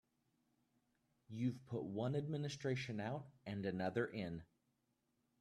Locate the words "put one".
1.67-2.15